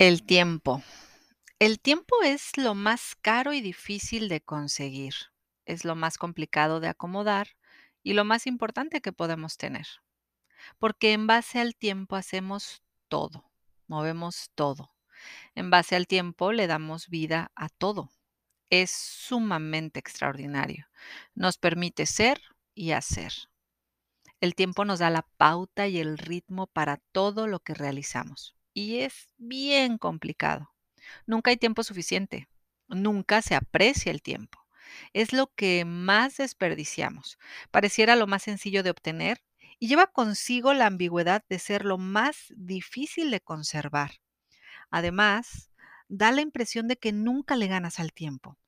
[0.00, 0.80] El tiempo.
[1.58, 5.14] El tiempo es lo más caro y difícil de conseguir.
[5.66, 7.48] Es lo más complicado de acomodar
[8.04, 9.88] y lo más importante que podemos tener.
[10.78, 13.50] Porque en base al tiempo hacemos todo,
[13.88, 14.94] movemos todo.
[15.56, 18.12] En base al tiempo le damos vida a todo.
[18.70, 20.86] Es sumamente extraordinario.
[21.34, 22.40] Nos permite ser
[22.72, 23.32] y hacer.
[24.40, 29.00] El tiempo nos da la pauta y el ritmo para todo lo que realizamos y
[29.00, 30.72] es bien complicado.
[31.26, 32.48] Nunca hay tiempo suficiente.
[32.86, 34.64] Nunca se aprecia el tiempo.
[35.12, 37.38] Es lo que más desperdiciamos.
[37.72, 39.42] Pareciera lo más sencillo de obtener
[39.80, 44.12] y lleva consigo la ambigüedad de ser lo más difícil de conservar.
[44.90, 45.72] Además,
[46.06, 48.58] da la impresión de que nunca le ganas al tiempo.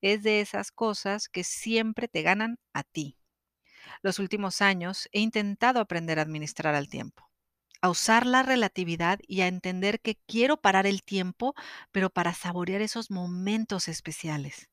[0.00, 3.18] Es de esas cosas que siempre te ganan a ti.
[4.00, 7.27] Los últimos años he intentado aprender a administrar al tiempo
[7.80, 11.54] a usar la relatividad y a entender que quiero parar el tiempo,
[11.92, 14.68] pero para saborear esos momentos especiales,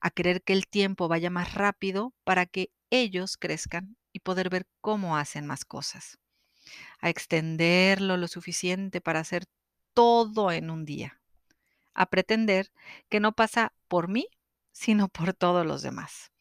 [0.00, 4.66] a querer que el tiempo vaya más rápido para que ellos crezcan y poder ver
[4.80, 6.18] cómo hacen más cosas,
[7.00, 9.46] a extenderlo lo suficiente para hacer
[9.92, 11.20] todo en un día,
[11.92, 12.70] a pretender
[13.08, 14.28] que no pasa por mí,
[14.70, 16.32] sino por todos los demás,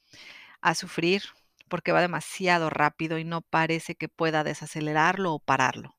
[0.61, 1.23] a sufrir
[1.69, 5.95] porque va demasiado rápido y no parece que pueda desacelerarlo o pararlo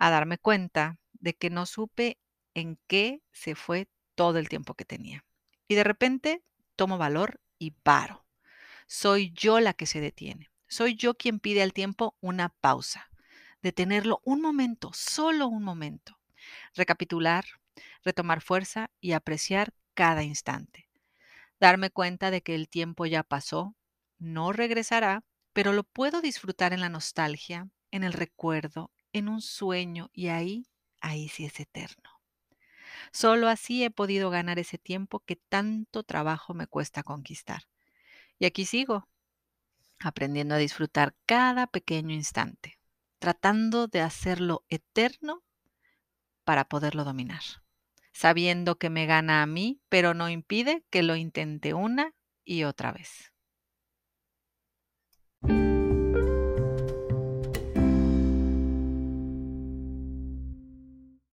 [0.00, 2.18] a darme cuenta de que no supe
[2.54, 5.24] en qué se fue todo el tiempo que tenía.
[5.68, 6.42] Y de repente
[6.74, 8.24] tomo valor y paro.
[8.86, 10.50] Soy yo la que se detiene.
[10.66, 13.10] Soy yo quien pide al tiempo una pausa.
[13.62, 16.18] Detenerlo un momento, solo un momento.
[16.74, 17.44] Recapitular,
[18.02, 20.88] retomar fuerza y apreciar cada instante.
[21.60, 23.76] Darme cuenta de que el tiempo ya pasó,
[24.18, 30.10] no regresará, pero lo puedo disfrutar en la nostalgia, en el recuerdo, en un sueño
[30.12, 30.66] y ahí,
[31.00, 32.10] ahí sí es eterno.
[33.12, 37.62] Solo así he podido ganar ese tiempo que tanto trabajo me cuesta conquistar.
[38.38, 39.08] Y aquí sigo,
[39.98, 42.78] aprendiendo a disfrutar cada pequeño instante,
[43.18, 45.42] tratando de hacerlo eterno
[46.44, 47.42] para poderlo dominar,
[48.12, 52.14] sabiendo que me gana a mí, pero no impide que lo intente una
[52.44, 53.29] y otra vez.